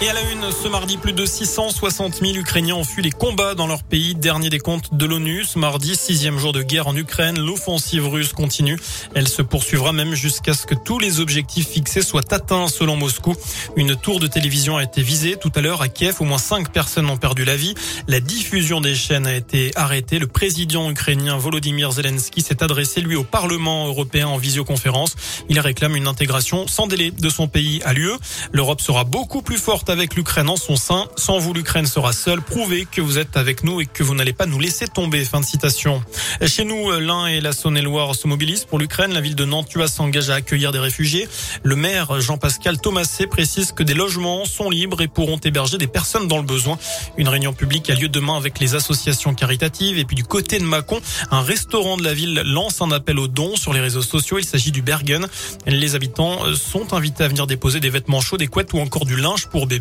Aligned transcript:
Et 0.00 0.08
à 0.08 0.12
la 0.12 0.22
une, 0.30 0.52
ce 0.52 0.68
mardi, 0.68 0.96
plus 0.96 1.12
de 1.12 1.26
660 1.26 2.20
000 2.20 2.34
Ukrainiens 2.36 2.76
ont 2.76 2.84
fui 2.84 3.02
les 3.02 3.10
combats 3.10 3.56
dans 3.56 3.66
leur 3.66 3.82
pays. 3.82 4.14
Dernier 4.14 4.48
des 4.48 4.60
comptes 4.60 4.94
de 4.94 5.04
l'ONU. 5.04 5.42
Ce 5.42 5.58
mardi, 5.58 5.96
sixième 5.96 6.38
jour 6.38 6.52
de 6.52 6.62
guerre 6.62 6.86
en 6.86 6.94
Ukraine, 6.94 7.36
l'offensive 7.40 8.06
russe 8.06 8.32
continue. 8.32 8.78
Elle 9.16 9.26
se 9.26 9.42
poursuivra 9.42 9.92
même 9.92 10.14
jusqu'à 10.14 10.54
ce 10.54 10.66
que 10.66 10.76
tous 10.76 11.00
les 11.00 11.18
objectifs 11.18 11.66
fixés 11.66 12.02
soient 12.02 12.32
atteints, 12.32 12.68
selon 12.68 12.94
Moscou. 12.94 13.34
Une 13.74 13.96
tour 13.96 14.20
de 14.20 14.28
télévision 14.28 14.76
a 14.76 14.84
été 14.84 15.02
visée 15.02 15.34
tout 15.34 15.50
à 15.56 15.60
l'heure 15.60 15.82
à 15.82 15.88
Kiev. 15.88 16.14
Au 16.20 16.24
moins 16.24 16.38
cinq 16.38 16.70
personnes 16.70 17.10
ont 17.10 17.16
perdu 17.16 17.44
la 17.44 17.56
vie. 17.56 17.74
La 18.06 18.20
diffusion 18.20 18.80
des 18.80 18.94
chaînes 18.94 19.26
a 19.26 19.34
été 19.34 19.72
arrêtée. 19.74 20.20
Le 20.20 20.28
président 20.28 20.88
ukrainien 20.92 21.36
Volodymyr 21.38 21.90
Zelensky 21.90 22.40
s'est 22.40 22.62
adressé, 22.62 23.00
lui, 23.00 23.16
au 23.16 23.24
Parlement 23.24 23.88
européen 23.88 24.28
en 24.28 24.36
visioconférence. 24.36 25.16
Il 25.48 25.58
réclame 25.58 25.96
une 25.96 26.06
intégration 26.06 26.68
sans 26.68 26.86
délai 26.86 27.10
de 27.10 27.28
son 27.28 27.48
pays 27.48 27.82
à 27.84 27.94
l'UE. 27.94 28.12
L'Europe 28.52 28.80
sera 28.80 29.02
beaucoup 29.02 29.42
plus 29.42 29.58
forte 29.58 29.87
avec 29.90 30.14
l'Ukraine 30.14 30.48
en 30.48 30.56
son 30.56 30.76
sein. 30.76 31.06
Sans 31.16 31.38
vous, 31.38 31.52
l'Ukraine 31.52 31.86
sera 31.86 32.12
seule. 32.12 32.40
Prouvez 32.42 32.86
que 32.90 33.00
vous 33.00 33.18
êtes 33.18 33.36
avec 33.36 33.64
nous 33.64 33.80
et 33.80 33.86
que 33.86 34.02
vous 34.02 34.14
n'allez 34.14 34.32
pas 34.32 34.46
nous 34.46 34.58
laisser 34.58 34.86
tomber. 34.86 35.24
Fin 35.24 35.40
de 35.40 35.44
citation. 35.44 36.02
Chez 36.46 36.64
nous, 36.64 36.90
l'Ain 36.98 37.26
et 37.26 37.40
la 37.40 37.52
Saône-et-Loire 37.52 38.14
se 38.14 38.26
mobilisent 38.28 38.64
pour 38.64 38.78
l'Ukraine. 38.78 39.12
La 39.12 39.20
ville 39.20 39.34
de 39.34 39.44
Nantua 39.44 39.88
s'engage 39.88 40.30
à 40.30 40.34
accueillir 40.34 40.72
des 40.72 40.78
réfugiés. 40.78 41.28
Le 41.62 41.76
maire 41.76 42.20
Jean-Pascal 42.20 42.80
Thomasé 42.80 43.26
précise 43.26 43.72
que 43.72 43.82
des 43.82 43.94
logements 43.94 44.44
sont 44.44 44.70
libres 44.70 45.00
et 45.00 45.08
pourront 45.08 45.38
héberger 45.38 45.78
des 45.78 45.86
personnes 45.86 46.28
dans 46.28 46.38
le 46.38 46.44
besoin. 46.44 46.78
Une 47.16 47.28
réunion 47.28 47.52
publique 47.52 47.88
a 47.90 47.94
lieu 47.94 48.08
demain 48.08 48.36
avec 48.36 48.60
les 48.60 48.74
associations 48.74 49.34
caritatives. 49.34 49.98
Et 49.98 50.04
puis 50.04 50.16
du 50.16 50.24
côté 50.24 50.58
de 50.58 50.64
Mâcon, 50.64 51.00
un 51.30 51.42
restaurant 51.42 51.96
de 51.96 52.04
la 52.04 52.14
ville 52.14 52.42
lance 52.44 52.82
un 52.82 52.90
appel 52.90 53.18
aux 53.18 53.28
dons 53.28 53.56
sur 53.56 53.72
les 53.72 53.80
réseaux 53.80 54.02
sociaux. 54.02 54.38
Il 54.38 54.44
s'agit 54.44 54.72
du 54.72 54.82
Bergen. 54.82 55.26
Les 55.66 55.94
habitants 55.94 56.38
sont 56.54 56.92
invités 56.92 57.24
à 57.24 57.28
venir 57.28 57.46
déposer 57.46 57.80
des 57.80 57.90
vêtements 57.90 58.20
chauds, 58.20 58.36
des 58.36 58.48
couettes 58.48 58.72
ou 58.74 58.78
encore 58.78 59.06
du 59.06 59.16
linge 59.16 59.46
pour 59.46 59.66
bébés. 59.66 59.77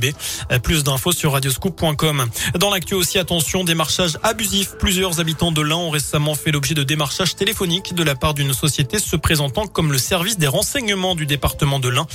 Plus 0.64 0.84
d'infos 0.84 1.12
sur 1.12 1.34
radioscoop.com. 1.34 2.26
Dans 2.60 2.70
l'actu 2.70 2.94
aussi, 2.94 3.20
attention, 3.20 3.64
démarchage 3.64 4.18
abusif. 4.24 4.76
Plusieurs 4.80 5.20
habitants 5.20 5.52
de 5.52 5.62
l'Ain 5.62 5.78
ont 5.78 5.90
récemment 5.90 6.36
fait 6.36 6.52
l'objet 6.52 6.74
de 6.74 6.84
démarchage 6.84 7.36
téléphonique 7.36 7.94
de 7.94 8.04
la 8.04 8.16
part 8.16 8.34
d'une 8.34 8.54
société 8.54 9.00
se 9.00 9.16
présentant 9.16 9.68
comme 9.68 9.92
le 9.92 9.98
service 9.98 10.38
des 10.38 10.48
renseignements 10.48 11.16
du 11.16 11.26
département 11.26 11.80
de 11.80 11.90
l'Ain. 11.90 12.08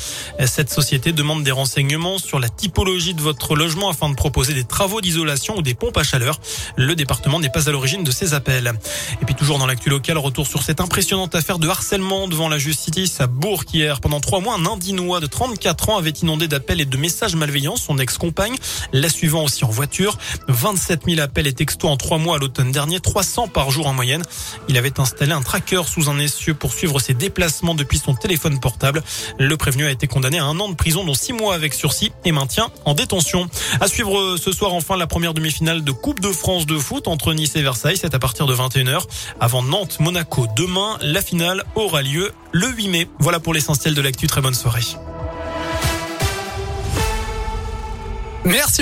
Cette 0.47 0.71
société 0.71 1.12
demande 1.12 1.43
des 1.43 1.51
renseignements 1.51 2.19
sur 2.19 2.39
la 2.39 2.48
typologie 2.48 3.15
de 3.15 3.23
votre 3.23 3.55
logement 3.55 3.91
afin 3.91 4.09
de 4.09 4.15
proposer 4.15 4.55
des 4.55 4.65
travaux 4.65 5.01
d'isolation 5.01 5.56
ou 5.56 5.62
des 5.62 5.75
pompes 5.75 5.97
à 5.97 6.03
chaleur. 6.03 6.41
Le 6.77 6.95
département 6.95 7.41
n'est 7.41 7.51
pas 7.51 7.69
à 7.69 7.73
l'origine 7.73 8.05
de 8.05 8.11
ces 8.11 8.34
appels. 8.34 8.73
Et 9.21 9.25
puis 9.25 9.34
toujours 9.34 9.59
dans 9.59 9.67
l'actu 9.67 9.91
local, 9.91 10.19
retour 10.19 10.47
sur 10.47 10.62
cette 10.62 10.81
impressionnante 10.81 11.34
affaire 11.34 11.59
de 11.59 11.69
harcèlement 11.69 12.28
devant 12.28 12.49
la 12.49 12.59
justice 12.59 13.21
à 13.21 13.27
Bourg 13.27 13.65
hier. 13.73 14.01
Pendant 14.01 14.21
trois 14.21 14.41
mois, 14.41 14.55
un 14.55 14.67
Indinois 14.67 15.21
de 15.21 15.27
34 15.27 15.89
ans 15.91 15.99
avait 15.99 16.11
inondé 16.11 16.49
d'appels 16.49 16.81
et 16.81 16.84
de 16.84 16.97
messages 16.97 17.34
malveillants 17.34 17.72
son 17.77 17.98
ex-compagne, 17.98 18.56
la 18.92 19.09
suivant 19.09 19.45
aussi 19.45 19.65
en 19.65 19.70
voiture. 19.70 20.19
27 20.48 21.03
000 21.06 21.20
appels 21.20 21.47
et 21.47 21.53
textos 21.53 21.91
en 21.91 21.97
trois 21.97 22.19
mois 22.19 22.37
à 22.37 22.39
l'automne 22.39 22.73
dernier, 22.73 23.01
300 23.01 23.48
par 23.48 23.70
jour 23.70 23.87
en 23.87 23.92
moyenne. 23.92 24.23
Il 24.69 24.77
avait 24.77 24.98
installé 25.01 25.33
un 25.33 25.42
tracker 25.42 25.83
sous 25.87 26.09
un 26.09 26.19
essieu 26.19 26.55
pour 26.55 26.73
suivre 26.73 27.00
ses 27.00 27.15
déplacements 27.15 27.75
depuis 27.75 27.98
son 27.98 28.15
téléphone 28.15 28.61
portable. 28.61 29.03
Le 29.39 29.56
prévenu 29.56 29.87
a 29.87 29.91
été 29.91 30.06
condamné 30.06 30.39
à 30.39 30.45
un 30.45 30.59
an 30.61 30.69
de 30.69 30.75
prison, 30.75 31.05
dont 31.05 31.15
six 31.15 31.33
mois 31.33 31.55
avec 31.55 31.75
sursis 31.75 32.12
et 32.25 32.33
maintien 32.33 32.70
en 32.84 32.95
détention. 32.95 33.48
À 33.81 33.89
suivre 33.89 34.37
ce 34.37 34.53
soir 34.53 34.75
enfin 34.75 34.97
la 34.97 35.06
première 35.06 35.34
demi-finale 35.34 35.84
de 35.84 35.93
Coupe 35.93 36.20
de 36.20 36.33
France 36.33 36.67
de 36.67 36.78
foot 36.78 37.09
entre 37.09 37.33
Nice 37.34 37.56
et 37.56 37.62
Versailles. 37.62 37.97
C'est 37.97 38.15
à 38.15 38.19
partir 38.19 38.47
de 38.47 38.55
21h. 38.55 39.03
Avant 39.41 39.62
Nantes-Monaco 39.62 40.47
demain, 40.56 40.98
la 41.00 41.23
finale 41.23 41.65
aura 41.75 42.03
lieu 42.03 42.33
le 42.53 42.69
8 42.69 42.89
mai. 42.89 43.09
Voilà 43.19 43.41
pour 43.41 43.55
l'essentiel 43.55 43.95
de 43.95 44.00
l'actu. 44.00 44.27
Très 44.27 44.41
bonne 44.41 44.55
soirée. 44.55 44.83
Merci. 48.45 48.81